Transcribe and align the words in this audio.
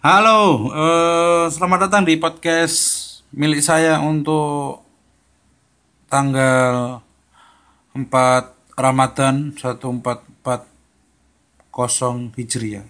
Halo, 0.00 0.72
eh, 0.72 1.52
selamat 1.52 1.84
datang 1.84 2.08
di 2.08 2.16
podcast 2.16 3.04
milik 3.36 3.60
saya 3.60 4.00
untuk 4.00 4.80
tanggal 6.08 7.04
4 7.92 8.80
Ramadan 8.80 9.52
1440 9.52 12.32
Hijriah 12.32 12.88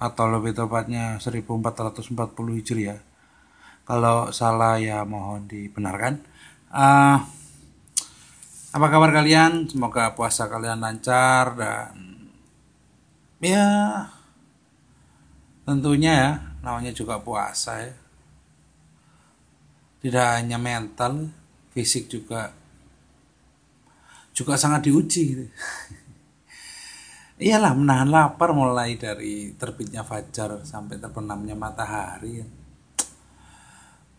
atau 0.00 0.24
lebih 0.32 0.56
tepatnya 0.56 1.20
1440 1.20 2.56
Hijriah. 2.56 3.04
Kalau 3.84 4.32
salah 4.32 4.80
ya 4.80 5.04
mohon 5.04 5.44
dibenarkan. 5.44 6.24
Ah, 6.72 7.28
apa 8.72 8.86
kabar 8.88 9.12
kalian? 9.12 9.68
Semoga 9.68 10.16
puasa 10.16 10.48
kalian 10.48 10.80
lancar 10.80 11.52
dan 11.52 12.32
ya 13.44 13.68
tentunya 15.68 16.12
ya 16.16 16.30
namanya 16.64 16.96
juga 16.96 17.20
puasa 17.20 17.84
ya 17.84 17.92
tidak 20.00 20.40
hanya 20.40 20.56
mental 20.56 21.28
fisik 21.76 22.08
juga 22.08 22.56
juga 24.32 24.56
sangat 24.56 24.88
diuji 24.88 25.22
gitu. 25.36 25.44
iyalah 27.44 27.76
menahan 27.76 28.08
lapar 28.08 28.56
mulai 28.56 28.96
dari 28.96 29.52
terbitnya 29.60 30.06
fajar 30.08 30.64
sampai 30.64 30.96
terbenamnya 30.96 31.52
matahari 31.52 32.40
ya. 32.40 32.46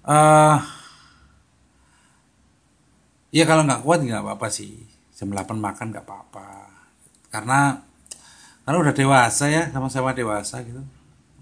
Eh, 0.05 0.57
ya 3.33 3.43
kalau 3.49 3.65
nggak 3.65 3.81
kuat 3.81 4.05
nggak 4.05 4.21
apa-apa 4.21 4.47
sih 4.53 4.85
jam 5.17 5.33
8 5.33 5.57
makan 5.57 5.97
nggak 5.97 6.05
apa-apa 6.05 6.47
karena 7.33 7.81
karena 8.63 8.77
udah 8.85 8.93
dewasa 8.93 9.49
ya 9.49 9.73
sama-sama 9.73 10.13
dewasa 10.13 10.61
gitu 10.61 10.98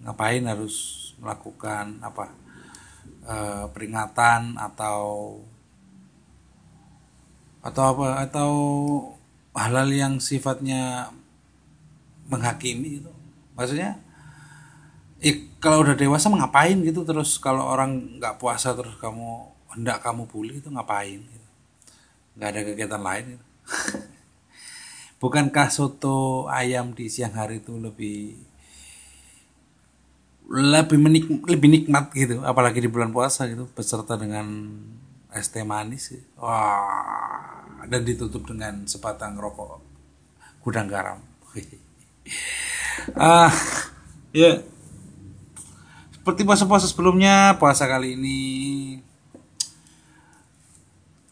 ngapain 0.08 0.40
harus 0.48 1.12
melakukan 1.20 2.00
apa 2.00 2.32
eh, 3.28 3.66
peringatan 3.76 4.56
atau 4.56 5.36
atau 7.60 7.84
apa 7.92 8.24
atau 8.24 8.52
hal-hal 9.52 9.92
yang 9.92 10.14
sifatnya 10.24 11.12
menghakimi 12.32 13.04
gitu 13.04 13.12
maksudnya 13.60 14.00
eh, 15.20 15.52
kalau 15.60 15.84
udah 15.84 16.00
dewasa 16.00 16.32
ngapain 16.32 16.80
gitu 16.88 17.04
terus 17.04 17.36
kalau 17.36 17.68
orang 17.68 18.16
nggak 18.16 18.40
puasa 18.40 18.72
terus 18.72 18.96
kamu 19.04 19.52
hendak 19.76 20.00
kamu 20.00 20.24
bully 20.32 20.64
itu 20.64 20.72
ngapain 20.72 21.20
gitu 21.20 21.50
nggak 22.40 22.50
ada 22.54 22.62
kegiatan 22.64 23.02
lain 23.04 23.26
gitu. 23.36 23.46
bukankah 25.22 25.68
soto 25.74 26.46
ayam 26.48 26.94
di 26.94 27.10
siang 27.10 27.34
hari 27.34 27.60
itu 27.60 27.76
lebih 27.76 28.38
lebih 30.48 30.96
menik 30.96 31.26
lebih 31.44 31.68
nikmat 31.68 32.12
gitu 32.16 32.40
apalagi 32.48 32.80
di 32.80 32.88
bulan 32.88 33.12
puasa 33.12 33.48
gitu 33.52 33.68
beserta 33.76 34.16
dengan 34.16 34.48
es 35.36 35.52
teh 35.52 35.68
manis 35.68 36.16
gitu. 36.16 36.24
wah 36.40 37.68
dan 37.88 38.04
ditutup 38.04 38.44
dengan 38.48 38.84
sebatang 38.88 39.40
rokok 39.40 39.88
gudang 40.68 40.92
garam. 40.92 41.20
Ah 43.16 43.54
ya. 44.36 44.60
Seperti 46.12 46.44
puasa-puasa 46.44 46.92
sebelumnya 46.92 47.56
puasa 47.56 47.88
kali 47.88 48.20
ini 48.20 48.40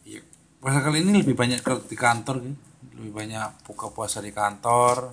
ya, 0.08 0.24
puasa 0.56 0.80
kali 0.80 1.04
ini 1.04 1.20
lebih 1.20 1.36
banyak 1.36 1.60
di 1.84 1.96
kantor 1.98 2.48
gitu. 2.48 2.56
Lebih 2.96 3.12
banyak 3.12 3.66
buka 3.68 3.92
puasa 3.92 4.24
di 4.24 4.32
kantor 4.32 5.12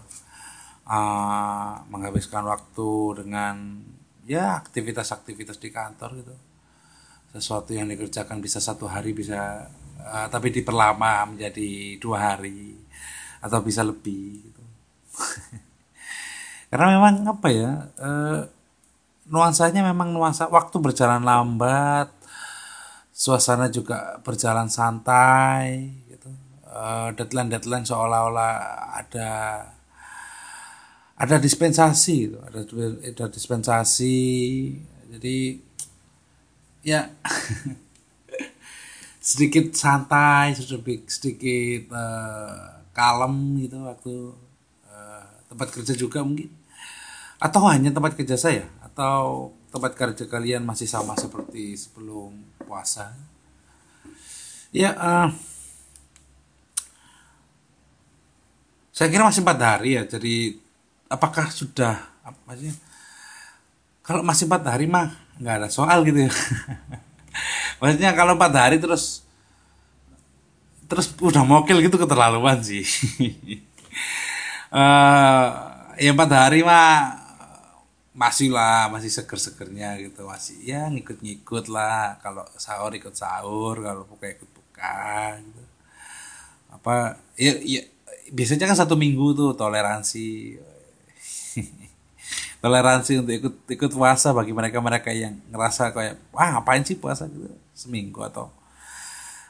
uh, 0.88 1.84
menghabiskan 1.88 2.44
waktu 2.44 3.24
dengan 3.24 3.84
ya 4.28 4.60
aktivitas-aktivitas 4.60 5.60
di 5.60 5.70
kantor 5.72 6.10
gitu. 6.24 6.36
Sesuatu 7.34 7.74
yang 7.74 7.90
dikerjakan 7.90 8.40
bisa 8.40 8.62
satu 8.62 8.86
hari 8.86 9.12
bisa 9.16 9.68
uh, 10.00 10.28
tapi 10.30 10.54
diperlama 10.54 11.34
menjadi 11.34 11.98
dua 11.98 12.34
hari 12.34 12.78
atau 13.44 13.60
bisa 13.64 13.84
lebih 13.84 14.52
gitu. 14.52 14.64
Karena 16.72 16.98
memang 16.98 17.16
apa 17.28 17.48
ya 17.52 17.72
uh, 18.00 18.42
nuansanya 19.30 19.82
memang 19.88 20.12
nuansa 20.12 20.52
waktu 20.52 20.78
berjalan 20.84 21.24
lambat 21.24 22.12
suasana 23.14 23.70
juga 23.70 24.20
berjalan 24.26 24.68
santai 24.68 25.94
gitu. 26.10 26.30
Deadline 27.14 27.54
deadline 27.54 27.86
seolah-olah 27.86 28.54
ada 28.98 29.30
ada 31.14 31.38
dispensasi 31.38 32.16
gitu. 32.30 32.38
ada 32.42 32.66
ada 33.06 33.26
dispensasi. 33.30 34.20
Jadi 35.14 35.62
ya 36.84 37.08
sedikit 39.24 39.72
santai 39.72 40.58
sedikit 40.58 41.08
sedikit 41.08 41.94
uh, 41.94 42.84
kalem 42.92 43.62
gitu 43.64 43.78
waktu 43.86 44.16
uh, 44.90 45.26
tempat 45.48 45.68
kerja 45.70 45.94
juga 45.94 46.26
mungkin. 46.26 46.50
Atau 47.38 47.68
hanya 47.70 47.94
tempat 47.94 48.18
kerja 48.18 48.40
saya? 48.40 48.66
Atau 48.82 49.54
tempat 49.70 49.94
kerja 49.94 50.26
kalian 50.26 50.66
masih 50.66 50.90
sama 50.90 51.14
seperti 51.16 51.78
sebelum 51.78 52.34
puasa? 52.66 53.14
Ya 54.74 54.98
uh, 54.98 55.30
saya 58.90 59.10
kira 59.10 59.26
masih 59.26 59.46
empat 59.46 59.60
hari 59.62 59.98
ya. 59.98 60.04
Jadi 60.10 60.63
apakah 61.14 61.54
sudah 61.54 62.02
maksudnya 62.50 62.74
kalau 64.04 64.26
masih 64.26 64.50
empat 64.50 64.66
hari 64.68 64.90
mah 64.90 65.16
nggak 65.40 65.56
ada 65.64 65.70
soal 65.72 66.04
gitu 66.04 66.28
ya. 66.28 66.34
Maksudnya 67.80 68.12
kalau 68.14 68.36
empat 68.36 68.54
hari 68.54 68.78
terus 68.78 69.24
terus 70.92 71.10
udah 71.24 71.42
mokil 71.48 71.80
gitu 71.80 71.96
keterlaluan 71.96 72.60
sih. 72.60 72.84
Uh, 74.70 75.48
ya 76.04 76.12
empat 76.12 76.32
hari 76.36 76.68
mah 76.68 77.24
masih 78.14 78.54
lah 78.54 78.92
masih 78.92 79.10
seger-segernya 79.10 79.96
gitu. 80.04 80.28
Masih 80.28 80.60
ya 80.68 80.92
ngikut-ngikut 80.92 81.72
lah. 81.72 82.20
Kalau 82.20 82.44
sahur 82.60 82.92
ikut 82.94 83.16
sahur 83.16 83.80
kalau 83.80 84.04
buka 84.04 84.28
ikut 84.36 84.52
buka 84.52 85.40
gitu. 85.40 85.64
Apa 86.76 87.18
ya, 87.40 87.56
ya 87.64 87.82
biasanya 88.36 88.68
kan 88.68 88.78
satu 88.78 89.00
minggu 89.00 89.32
tuh 89.32 89.56
toleransi 89.56 90.60
toleransi 92.64 93.20
untuk 93.20 93.34
ikut 93.36 93.56
ikut 93.68 93.92
puasa 93.92 94.32
bagi 94.32 94.56
mereka 94.56 94.80
mereka 94.80 95.12
yang 95.12 95.36
ngerasa 95.52 95.92
kayak 95.92 96.16
wah 96.32 96.56
ngapain 96.56 96.80
sih 96.88 96.96
puasa? 96.96 97.28
gitu. 97.28 97.52
Seminggu 97.76 98.24
atau 98.24 98.48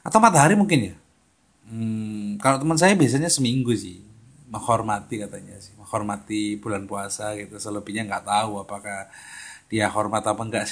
atau 0.01 0.18
empat 0.18 0.34
hari 0.34 0.57
mungkin 0.57 0.90
ya. 0.90 0.96
Hmm, 1.69 2.41
kalau 2.41 2.57
teman 2.57 2.73
saya 2.73 2.97
biasanya 2.97 3.29
seminggu 3.29 3.69
sih. 3.78 4.02
Menghormati 4.50 5.22
katanya 5.22 5.62
sih. 5.62 5.78
Menghormati 5.78 6.57
bulan 6.57 6.90
puasa 6.90 7.38
gitu. 7.38 7.62
Selebihnya 7.62 8.09
nggak 8.09 8.25
tahu 8.25 8.66
apakah 8.66 9.06
dia 9.69 9.85
hormat 9.94 10.25
apa 10.25 10.41
enggak. 10.41 10.66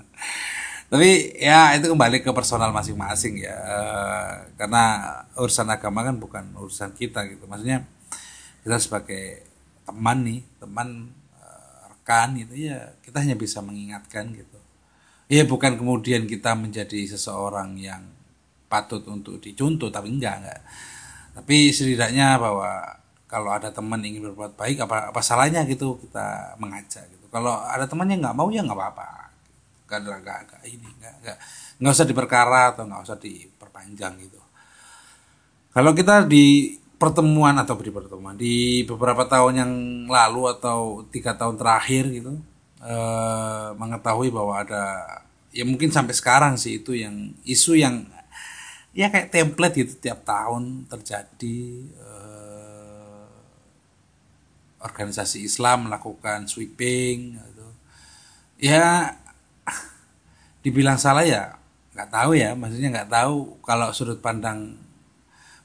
Tapi 0.90 1.38
ya 1.38 1.76
itu 1.76 1.86
kembali 1.92 2.24
ke 2.24 2.32
personal 2.32 2.72
masing-masing 2.72 3.44
ya. 3.44 3.54
Uh, 3.54 4.32
karena 4.56 4.84
urusan 5.36 5.68
agama 5.68 6.08
kan 6.08 6.16
bukan 6.16 6.44
urusan 6.56 6.96
kita 6.96 7.28
gitu. 7.28 7.44
Maksudnya 7.44 7.84
kita 8.64 8.80
sebagai 8.80 9.44
teman 9.84 10.24
nih 10.24 10.40
teman 10.56 11.19
rekan 12.00 12.32
gitu 12.32 12.56
ya 12.56 12.96
kita 13.04 13.20
hanya 13.20 13.36
bisa 13.36 13.60
mengingatkan 13.60 14.32
gitu. 14.32 14.56
Ya 15.30 15.44
bukan 15.44 15.76
kemudian 15.76 16.24
kita 16.24 16.56
menjadi 16.56 17.06
seseorang 17.06 17.76
yang 17.76 18.02
patut 18.66 19.04
untuk 19.06 19.38
dicontoh 19.38 19.92
tapi 19.92 20.08
enggak 20.16 20.40
enggak. 20.40 20.60
Tapi 21.36 21.70
setidaknya 21.70 22.40
bahwa 22.40 22.82
kalau 23.28 23.52
ada 23.52 23.70
teman 23.70 24.00
ingin 24.02 24.32
berbuat 24.32 24.56
baik 24.58 24.82
apa 24.88 25.14
apa 25.14 25.20
salahnya 25.22 25.62
gitu 25.68 26.00
kita 26.02 26.56
mengajak 26.58 27.04
gitu. 27.12 27.28
Kalau 27.30 27.62
ada 27.62 27.84
temannya 27.86 28.18
nggak 28.18 28.34
mau 28.34 28.48
ya 28.48 28.64
nggak 28.64 28.74
apa-apa. 28.74 29.08
Gak 29.90 30.06
ada 30.06 30.22
gak, 30.22 30.40
gak 30.46 30.62
ini 30.70 30.86
gak, 31.02 31.14
gak, 31.18 31.38
gak 31.82 31.90
usah 31.90 32.06
diperkara 32.06 32.74
atau 32.74 32.86
nggak 32.86 33.02
usah 33.10 33.18
diperpanjang 33.18 34.22
gitu. 34.22 34.38
Kalau 35.74 35.90
kita 35.94 36.30
di 36.30 36.78
pertemuan 37.00 37.56
atau 37.56 37.80
di 37.80 37.88
pertemuan 37.88 38.36
di 38.36 38.84
beberapa 38.84 39.24
tahun 39.24 39.54
yang 39.56 39.72
lalu 40.04 40.52
atau 40.52 41.08
tiga 41.08 41.32
tahun 41.32 41.56
terakhir 41.56 42.12
gitu 42.12 42.36
eh, 42.84 43.68
mengetahui 43.72 44.28
bahwa 44.28 44.60
ada 44.60 44.84
ya 45.48 45.64
mungkin 45.64 45.88
sampai 45.88 46.12
sekarang 46.12 46.60
sih 46.60 46.84
itu 46.84 46.92
yang 46.92 47.32
isu 47.48 47.80
yang 47.80 48.04
ya 48.92 49.08
kayak 49.08 49.32
template 49.32 49.80
gitu 49.80 49.96
tiap 49.96 50.28
tahun 50.28 50.84
terjadi 50.92 51.60
eh, 51.88 53.24
organisasi 54.84 55.40
Islam 55.40 55.88
melakukan 55.88 56.44
sweeping 56.44 57.40
gitu. 57.40 57.66
ya 58.60 59.16
dibilang 60.64 61.00
salah 61.00 61.24
ya 61.24 61.56
nggak 61.96 62.12
tahu 62.12 62.36
ya 62.36 62.52
maksudnya 62.52 62.92
nggak 62.92 63.08
tahu 63.08 63.56
kalau 63.64 63.88
sudut 63.96 64.20
pandang 64.20 64.76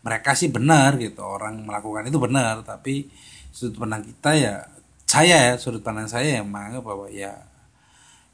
mereka 0.06 0.38
sih 0.38 0.54
benar 0.54 1.02
gitu 1.02 1.26
orang 1.26 1.66
melakukan 1.66 2.06
itu 2.06 2.22
benar 2.22 2.62
tapi 2.62 3.10
sudut 3.50 3.82
pandang 3.82 4.06
kita 4.06 4.32
ya 4.38 4.54
saya 5.10 5.38
ya 5.50 5.54
sudut 5.58 5.82
pandang 5.82 6.06
saya 6.06 6.40
yang 6.40 6.48
menganggap 6.48 6.86
bahwa 6.86 7.08
ya 7.10 7.34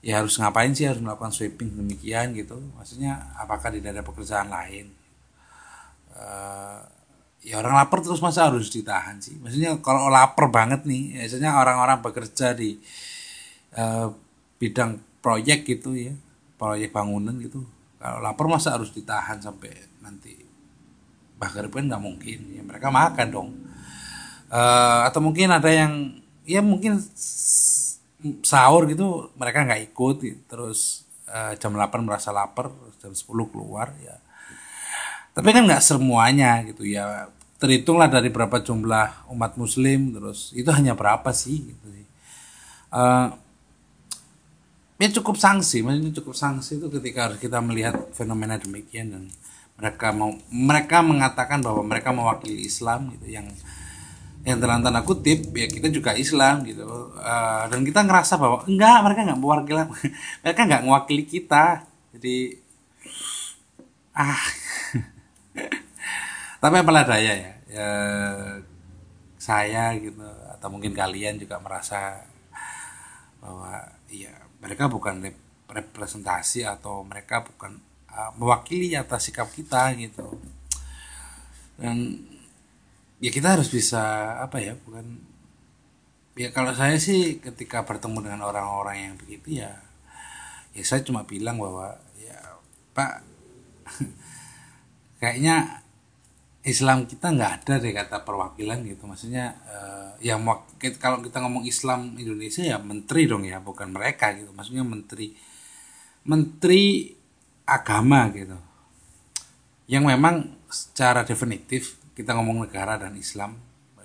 ya 0.02 0.18
harus 0.18 0.34
ngapain 0.42 0.74
sih 0.74 0.90
harus 0.90 1.00
melakukan 1.00 1.30
sweeping 1.30 1.78
demikian 1.78 2.34
gitu. 2.34 2.58
Maksudnya 2.74 3.22
apakah 3.38 3.70
tidak 3.70 3.94
ada 3.94 4.04
pekerjaan 4.04 4.50
lain? 4.50 4.90
Uh, 6.12 6.82
ya 7.46 7.62
orang 7.62 7.78
lapar 7.78 8.02
terus 8.02 8.20
masa 8.20 8.50
harus 8.50 8.74
ditahan 8.74 9.22
sih. 9.22 9.38
Maksudnya 9.38 9.78
kalau 9.80 10.10
lapar 10.10 10.50
banget 10.50 10.90
nih 10.90 11.22
biasanya 11.22 11.54
orang-orang 11.54 12.02
bekerja 12.02 12.58
di 12.58 12.82
uh, 13.78 14.10
bidang 14.58 14.98
proyek 15.22 15.70
gitu 15.70 15.94
ya 15.94 16.14
proyek 16.58 16.90
bangunan 16.90 17.38
gitu. 17.38 17.62
Kalau 18.02 18.18
lapar 18.26 18.50
masa 18.50 18.74
harus 18.74 18.90
ditahan 18.90 19.38
sampai 19.38 19.70
nanti 20.02 20.34
bahkan 21.42 21.66
pun 21.74 21.90
nggak 21.90 22.04
mungkin. 22.04 22.40
Ya 22.54 22.62
mereka 22.62 22.94
makan 22.94 23.28
dong. 23.34 23.50
Uh, 24.54 25.10
atau 25.10 25.18
mungkin 25.26 25.50
ada 25.50 25.74
yang 25.74 26.22
ya 26.46 26.62
mungkin 26.62 27.02
sahur 28.46 28.86
gitu 28.86 29.34
mereka 29.34 29.66
nggak 29.66 29.90
ikut 29.90 30.16
gitu. 30.22 30.42
terus 30.46 31.10
uh, 31.26 31.58
jam 31.58 31.74
8 31.74 32.06
merasa 32.06 32.30
lapar 32.30 32.70
jam 33.02 33.10
10 33.10 33.26
keluar 33.50 33.90
ya. 34.06 34.22
Tapi 35.34 35.50
kan 35.50 35.66
nggak 35.66 35.82
semuanya 35.82 36.62
gitu 36.70 36.86
ya. 36.86 37.34
Terhitunglah 37.58 38.06
dari 38.06 38.30
berapa 38.30 38.62
jumlah 38.62 39.34
umat 39.34 39.58
muslim 39.58 40.14
terus 40.14 40.54
itu 40.54 40.70
hanya 40.70 40.94
berapa 40.94 41.34
sih 41.34 41.74
gitu 41.74 41.86
sih. 41.90 42.06
Uh, 42.94 43.34
ya 45.02 45.10
cukup 45.18 45.34
sanksi 45.42 45.82
maksudnya 45.82 46.14
cukup 46.22 46.38
sanksi 46.38 46.78
itu 46.78 46.88
ketika 46.94 47.34
kita 47.42 47.58
melihat 47.58 48.14
fenomena 48.14 48.62
demikian 48.62 49.10
dan 49.10 49.24
mereka 49.82 50.14
mau 50.14 50.30
mereka 50.54 51.02
mengatakan 51.02 51.66
bahwa 51.66 51.82
mereka 51.82 52.14
mewakili 52.14 52.70
Islam 52.70 53.10
gitu 53.18 53.34
yang 53.34 53.50
yang 54.46 54.62
dalam 54.62 54.86
tanda 54.86 55.02
kutip 55.02 55.50
ya 55.58 55.66
kita 55.66 55.90
juga 55.90 56.14
Islam 56.14 56.62
gitu. 56.70 56.86
Uh, 57.18 57.66
dan 57.66 57.82
kita 57.82 58.06
ngerasa 58.06 58.38
bahwa 58.38 58.62
enggak 58.70 58.98
mereka 59.02 59.20
nggak 59.26 59.42
mewakili 59.42 59.82
mereka 60.46 60.62
nggak 60.70 60.84
mewakili 60.86 61.24
kita. 61.26 61.90
Jadi 62.14 62.62
ah. 64.14 64.42
Tapi 66.62 66.76
apalah 66.78 67.10
daya 67.10 67.34
ya, 67.34 67.54
ya 67.66 67.90
saya 69.42 69.98
gitu 69.98 70.22
atau 70.62 70.70
mungkin 70.70 70.94
kalian 70.94 71.42
juga 71.42 71.58
merasa 71.58 72.22
bahwa 73.42 73.82
ya 74.14 74.30
mereka 74.62 74.86
bukan 74.86 75.26
representasi 75.66 76.70
atau 76.70 77.02
mereka 77.02 77.42
bukan 77.42 77.82
uh, 78.14 78.32
mewakili 78.38 78.94
atas 78.96 79.32
sikap 79.32 79.50
kita 79.52 79.96
gitu. 79.98 80.38
Dan 81.80 82.22
ya 83.18 83.30
kita 83.34 83.58
harus 83.58 83.70
bisa 83.70 84.36
apa 84.42 84.62
ya 84.62 84.78
bukan 84.78 85.20
ya 86.38 86.50
kalau 86.56 86.74
saya 86.74 86.98
sih 86.98 87.38
ketika 87.44 87.84
bertemu 87.86 88.24
dengan 88.26 88.50
orang-orang 88.50 88.98
yang 89.12 89.16
begitu 89.20 89.62
ya 89.62 89.78
ya 90.72 90.84
saya 90.88 91.04
cuma 91.04 91.28
bilang 91.28 91.60
bahwa 91.60 92.00
ya 92.18 92.40
pak 92.96 93.22
kayaknya 95.22 95.82
Islam 96.62 97.10
kita 97.10 97.34
nggak 97.34 97.52
ada 97.66 97.74
deh 97.82 97.90
kata 97.90 98.22
perwakilan 98.22 98.86
gitu. 98.86 99.10
Maksudnya 99.10 99.58
uh, 99.66 100.14
ya 100.22 100.38
kalau 101.02 101.26
kita 101.26 101.42
ngomong 101.42 101.66
Islam 101.66 102.14
Indonesia 102.22 102.62
ya 102.62 102.78
menteri 102.78 103.26
dong 103.26 103.50
ya 103.50 103.58
bukan 103.58 103.90
mereka 103.90 104.38
gitu. 104.38 104.54
Maksudnya 104.54 104.86
menteri 104.86 105.34
menteri 106.22 107.18
agama 107.66 108.30
gitu. 108.34 108.58
Yang 109.88 110.04
memang 110.16 110.36
secara 110.72 111.28
definitif 111.28 112.00
kita 112.16 112.36
ngomong 112.36 112.68
negara 112.68 112.96
dan 112.96 113.16
Islam 113.16 113.60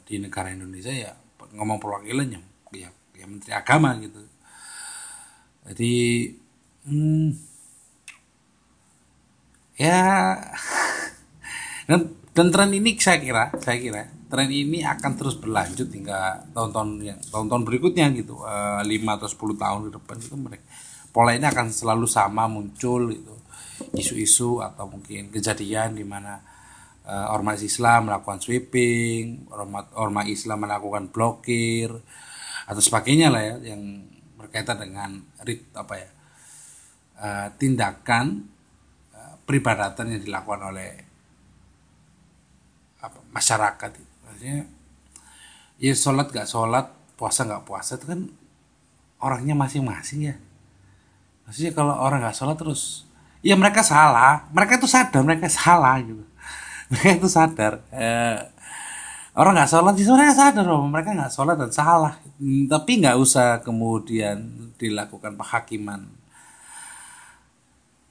di 0.06 0.22
negara 0.22 0.54
Indonesia 0.54 0.94
ya 0.94 1.12
ngomong 1.54 1.82
perwakilannya 1.82 2.40
ya, 2.74 2.88
ya 3.14 3.24
Menteri 3.26 3.52
Agama 3.54 3.94
gitu. 3.98 4.22
Jadi 5.66 5.94
hmm, 6.86 7.28
ya 9.76 10.38
dan 11.90 12.00
dan 12.30 12.46
tren 12.54 12.70
ini 12.70 12.94
saya 13.00 13.18
kira 13.18 13.44
saya 13.58 13.78
kira 13.82 14.02
tren 14.30 14.50
ini 14.50 14.82
akan 14.86 15.12
terus 15.18 15.34
berlanjut 15.38 15.90
hingga 15.90 16.46
tahun-tahun 16.54 16.90
yang 17.02 17.18
tahun-tahun 17.30 17.62
berikutnya 17.66 18.06
gitu. 18.14 18.42
Eh, 18.46 18.82
lima 18.86 19.18
atau 19.18 19.26
10 19.26 19.58
tahun 19.58 19.80
ke 19.88 19.90
depan 19.98 20.16
itu 20.22 20.36
mereka 20.38 20.66
pola 21.10 21.32
ini 21.32 21.48
akan 21.48 21.72
selalu 21.72 22.04
sama 22.04 22.44
muncul 22.46 23.08
gitu 23.10 23.34
isu-isu 23.96 24.60
atau 24.64 24.88
mungkin 24.88 25.28
kejadian 25.28 25.96
di 25.96 26.04
mana 26.04 26.40
uh, 27.06 27.32
ormas 27.32 27.62
Islam 27.62 28.10
melakukan 28.10 28.42
sweeping, 28.42 29.48
ormas, 29.52 29.86
ormas 29.94 30.26
Islam 30.28 30.66
melakukan 30.66 31.08
blokir 31.08 31.94
atau 32.66 32.82
sebagainya 32.82 33.30
lah 33.30 33.42
ya 33.42 33.74
yang 33.74 34.02
berkaitan 34.36 34.82
dengan 34.82 35.22
rit 35.46 35.70
apa 35.72 35.94
ya 35.94 36.08
uh, 37.22 37.48
tindakan 37.56 38.44
uh, 39.14 39.34
peribadatan 39.46 40.18
yang 40.18 40.22
dilakukan 40.26 40.62
oleh 40.74 40.90
apa, 43.00 43.18
masyarakat 43.30 43.90
itu. 43.94 44.12
Maksudnya 44.26 44.58
ya 45.78 45.94
sholat 45.94 46.26
gak 46.34 46.48
sholat, 46.50 46.86
puasa 47.14 47.46
gak 47.46 47.64
puasa 47.64 47.96
itu 47.96 48.06
kan 48.10 48.20
orangnya 49.22 49.54
masing-masing 49.54 50.34
ya. 50.34 50.36
Maksudnya 51.46 51.72
kalau 51.72 51.94
orang 51.94 52.26
gak 52.26 52.34
sholat 52.34 52.58
terus 52.58 53.05
ya 53.44 53.54
mereka 53.56 53.80
salah, 53.84 54.46
mereka 54.52 54.78
itu 54.80 54.88
sadar 54.88 55.22
mereka 55.24 55.48
salah 55.50 55.98
gitu. 56.00 56.24
Mereka 56.90 57.18
itu 57.18 57.26
sadar. 57.26 57.82
Eh, 57.90 58.38
orang 59.36 59.58
nggak 59.58 59.70
sholat 59.70 59.92
sih 59.98 60.06
mereka 60.06 60.32
sadar 60.38 60.64
bahwa 60.64 60.86
mereka 60.86 61.10
nggak 61.12 61.34
sholat 61.34 61.56
dan 61.58 61.72
salah. 61.74 62.14
Hmm, 62.38 62.70
tapi 62.70 63.02
nggak 63.02 63.16
usah 63.18 63.60
kemudian 63.60 64.70
dilakukan 64.80 65.34
penghakiman 65.34 66.06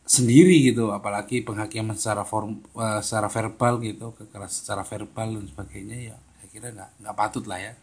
sendiri 0.05 0.69
gitu. 0.69 0.93
Apalagi 0.93 1.41
penghakiman 1.41 1.97
secara 1.97 2.27
form 2.27 2.61
uh, 2.77 3.01
secara 3.01 3.31
verbal 3.31 3.81
gitu 3.81 4.13
kekerasan 4.13 4.59
secara 4.59 4.83
verbal 4.85 5.39
dan 5.39 5.45
sebagainya 5.49 5.97
ya 6.13 6.15
saya 6.19 6.47
kira 6.51 6.67
nggak 6.75 6.89
nggak 7.01 7.15
patut 7.15 7.43
lah 7.47 7.59
ya. 7.63 7.73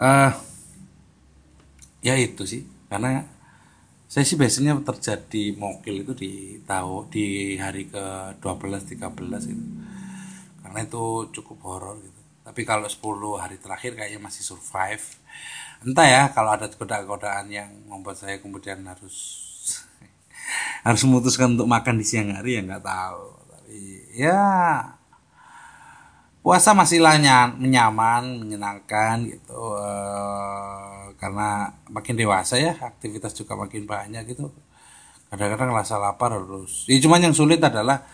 Uh, 0.00 0.32
ya 2.00 2.16
itu 2.16 2.42
sih. 2.48 2.64
Karena 2.90 3.22
saya 4.10 4.26
sih 4.26 4.34
biasanya 4.34 4.74
terjadi 4.82 5.54
mokil 5.54 6.02
itu 6.02 6.12
di 6.18 6.32
tahu 6.66 7.06
di 7.06 7.54
hari 7.62 7.86
ke 7.86 8.34
12 8.42 8.98
13 8.98 9.06
itu 9.54 9.66
karena 10.66 10.82
itu 10.82 11.30
cukup 11.30 11.58
horor 11.62 11.96
gitu. 12.02 12.20
Tapi 12.42 12.66
kalau 12.66 12.90
10 12.90 13.38
hari 13.38 13.62
terakhir 13.62 13.94
kayaknya 13.94 14.18
masih 14.18 14.42
survive. 14.42 15.02
Entah 15.86 16.06
ya 16.10 16.22
kalau 16.34 16.58
ada 16.58 16.66
godaan-godaan 16.66 17.54
yang 17.54 17.70
membuat 17.86 18.18
saya 18.18 18.42
kemudian 18.42 18.82
harus 18.82 19.38
harus 20.86 21.02
memutuskan 21.06 21.54
untuk 21.54 21.70
makan 21.70 22.02
di 22.02 22.02
siang 22.02 22.34
hari 22.34 22.58
ya 22.58 22.66
nggak 22.66 22.82
tahu. 22.82 23.26
Tapi 23.46 23.78
ya 24.18 24.42
puasa 26.42 26.74
masih 26.74 26.98
lah 26.98 27.14
nyaman 27.62 28.42
menyenangkan 28.42 29.22
gitu. 29.22 29.54
Uh, 29.54 30.99
karena 31.20 31.76
makin 31.92 32.16
dewasa 32.16 32.56
ya 32.56 32.72
aktivitas 32.80 33.36
juga 33.36 33.52
makin 33.52 33.84
banyak 33.84 34.24
gitu. 34.32 34.48
Kadang-kadang 35.28 35.76
rasa 35.76 36.00
lapar 36.00 36.32
harus. 36.32 36.88
Ya 36.88 36.96
cuman 36.96 37.28
yang 37.28 37.36
sulit 37.36 37.60
adalah 37.60 38.08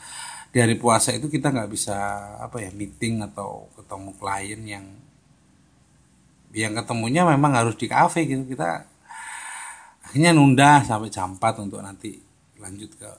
di 0.51 0.59
hari 0.59 0.75
puasa 0.75 1.15
itu 1.15 1.31
kita 1.31 1.55
nggak 1.55 1.71
bisa 1.71 1.95
apa 2.43 2.59
ya 2.59 2.75
meeting 2.75 3.23
atau 3.23 3.71
ketemu 3.79 4.11
klien 4.19 4.61
yang 4.67 4.87
yang 6.51 6.73
ketemunya 6.75 7.23
memang 7.23 7.55
harus 7.55 7.79
di 7.79 7.87
kafe 7.87 8.27
gitu. 8.27 8.43
Kita 8.43 8.83
akhirnya 10.03 10.35
nunda 10.35 10.83
sampai 10.83 11.09
jam 11.09 11.39
4 11.39 11.63
untuk 11.63 11.79
nanti 11.87 12.19
lanjut 12.59 12.91
ke 12.99 13.11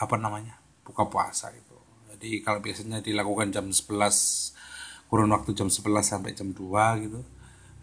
apa 0.00 0.16
namanya 0.16 0.56
buka 0.88 1.04
puasa 1.04 1.52
gitu. 1.52 1.76
Jadi 2.16 2.40
kalau 2.40 2.64
biasanya 2.64 3.04
dilakukan 3.04 3.52
jam 3.52 3.68
11 3.68 3.92
kurun 5.12 5.28
waktu 5.36 5.52
jam 5.52 5.68
11 5.68 5.84
sampai 6.00 6.32
jam 6.32 6.48
2 6.48 7.04
gitu 7.04 7.20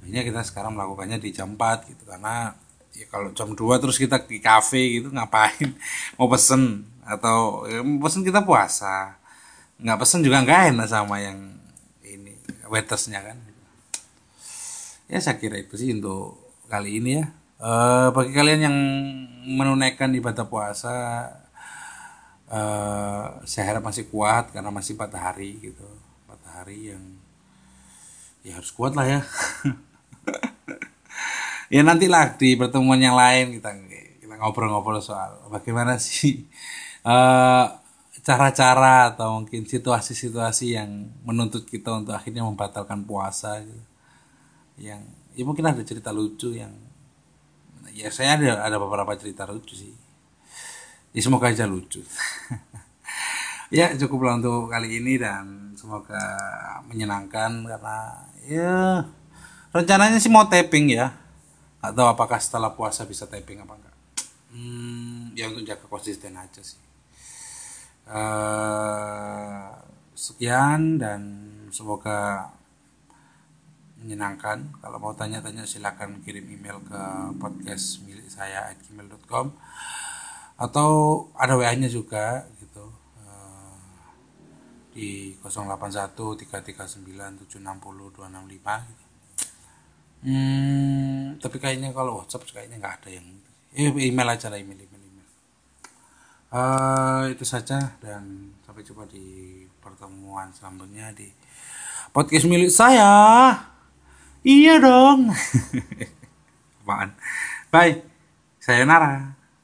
akhirnya 0.01 0.23
kita 0.23 0.41
sekarang 0.47 0.71
melakukannya 0.77 1.17
di 1.19 1.29
jam 1.35 1.55
4 1.55 1.89
gitu. 1.91 2.03
Karena 2.07 2.55
ya 2.95 3.05
kalau 3.11 3.29
jam 3.35 3.51
2 3.53 3.81
terus 3.83 3.97
kita 3.99 4.23
di 4.23 4.39
cafe 4.39 5.01
gitu 5.01 5.11
ngapain? 5.11 5.75
Mau 6.17 6.31
pesen 6.31 6.87
atau 7.07 7.63
ya, 7.67 7.79
mau 7.81 8.03
pesen 8.03 8.23
kita 8.27 8.43
puasa. 8.43 9.15
Nggak 9.79 9.99
pesen 10.03 10.19
juga 10.27 10.43
nggak 10.43 10.75
enak 10.75 10.87
sama 10.91 11.23
yang 11.23 11.39
ini 12.03 12.35
waitersnya 12.67 13.23
kan. 13.23 13.37
Ya 15.07 15.23
saya 15.23 15.39
kira 15.39 15.55
itu 15.55 15.79
sih 15.79 15.95
untuk 15.95 16.35
kali 16.67 16.99
ini 16.99 17.23
ya. 17.23 17.25
E, 17.63 17.71
bagi 18.11 18.35
kalian 18.35 18.61
yang 18.67 18.77
menunaikan 19.47 20.11
ibadah 20.11 20.43
puasa 20.51 20.95
e, 22.51 22.61
saya 23.47 23.63
harap 23.71 23.87
masih 23.87 24.11
kuat 24.11 24.51
karena 24.51 24.67
masih 24.67 24.99
empat 24.99 25.15
hari 25.15 25.63
gitu. 25.63 25.87
Empat 26.27 26.41
hari 26.59 26.91
yang 26.91 27.03
ya 28.47 28.55
harus 28.55 28.71
kuat 28.71 28.95
lah 28.95 29.03
ya 29.03 29.19
ya 31.73 31.81
nantilah 31.83 32.39
di 32.39 32.55
pertemuan 32.55 32.99
yang 32.99 33.15
lain 33.15 33.59
kita 33.59 33.75
kita 34.21 34.35
ngobrol-ngobrol 34.37 35.01
soal 35.01 35.41
bagaimana 35.49 35.97
sih 35.97 36.45
eh, 37.11 37.65
cara-cara 38.27 39.15
atau 39.15 39.39
mungkin 39.39 39.63
situasi-situasi 39.63 40.75
yang 40.75 40.89
menuntut 41.23 41.63
kita 41.63 41.95
untuk 41.95 42.11
akhirnya 42.11 42.43
membatalkan 42.43 43.07
puasa 43.07 43.63
gitu. 43.63 43.83
yang 44.83 44.99
ya 45.31 45.43
mungkin 45.47 45.63
ada 45.63 45.79
cerita 45.87 46.11
lucu 46.11 46.51
yang 46.51 46.75
ya 47.95 48.11
saya 48.11 48.35
ada 48.35 48.67
ada 48.67 48.77
beberapa 48.77 49.15
cerita 49.15 49.47
lucu 49.47 49.79
sih 49.79 49.95
ya 51.15 51.21
semoga 51.23 51.49
aja 51.49 51.63
lucu 51.63 52.03
ya 53.77 53.95
cukuplah 53.95 54.37
untuk 54.43 54.67
kali 54.67 54.99
ini 54.99 55.15
dan 55.15 55.71
semoga 55.79 56.19
menyenangkan 56.85 57.63
karena 57.63 57.99
ya 58.43 59.07
rencananya 59.75 60.19
sih 60.19 60.31
mau 60.31 60.47
taping 60.47 60.91
ya. 60.91 61.15
Tahu 61.81 62.07
apakah 62.07 62.39
setelah 62.41 62.75
puasa 62.75 63.07
bisa 63.07 63.29
taping 63.29 63.63
apa 63.63 63.73
enggak. 63.77 63.95
Hmm, 64.51 65.31
ya 65.37 65.47
untuk 65.51 65.63
jaga 65.63 65.85
konsisten 65.87 66.35
aja 66.35 66.59
sih. 66.63 66.79
Uh, 68.07 69.67
sekian 70.15 70.97
dan 70.97 71.21
semoga 71.69 72.49
menyenangkan. 74.01 74.71
Kalau 74.79 74.97
mau 74.97 75.13
tanya-tanya 75.13 75.67
silakan 75.67 76.23
kirim 76.23 76.47
email 76.47 76.79
ke 76.81 77.01
podcast 77.37 78.01
milik 78.07 78.31
saya 78.31 78.71
at 78.71 78.79
gmail.com 78.87 79.53
atau 80.57 80.89
ada 81.37 81.53
WA-nya 81.53 81.91
juga 81.91 82.47
gitu. 82.57 82.87
Uh, 83.21 83.77
di 84.95 85.37
081 85.43 86.15
339 86.17 87.45
760 87.45 88.15
265 88.15 88.89
gitu. 88.89 89.06
Hmm, 90.25 91.37
tapi 91.37 91.61
kayaknya 91.61 91.93
kalau 91.93 92.21
WhatsApp 92.21 92.49
kayaknya 92.49 92.81
nggak 92.81 92.95
ada 93.03 93.09
yang 93.13 93.27
eh, 93.77 93.93
email 94.09 94.33
aja 94.33 94.49
lah 94.49 94.57
email 94.57 94.79
email 94.81 95.03
email. 95.03 95.29
Uh, 96.49 97.29
itu 97.29 97.45
saja 97.45 97.93
dan 98.01 98.55
sampai 98.65 98.81
jumpa 98.81 99.05
di 99.05 99.67
pertemuan 99.77 100.49
selanjutnya 100.55 101.13
di 101.13 101.29
podcast 102.09 102.49
milik 102.49 102.73
saya. 102.73 103.53
Iya 104.41 104.81
dong. 104.81 105.29
Apaan? 106.81 107.13
Bye. 107.69 108.01
Saya 108.63 108.87
Nara. 108.87 109.36